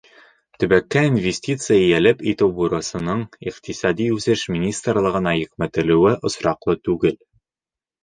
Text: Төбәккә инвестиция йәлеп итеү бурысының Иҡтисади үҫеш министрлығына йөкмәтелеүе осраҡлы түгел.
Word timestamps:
Төбәккә 0.61 1.03
инвестиция 1.09 1.77
йәлеп 1.89 2.23
итеү 2.33 2.49
бурысының 2.61 3.23
Иҡтисади 3.53 4.09
үҫеш 4.17 4.49
министрлығына 4.57 5.39
йөкмәтелеүе 5.45 6.19
осраҡлы 6.33 6.81
түгел. 6.87 7.25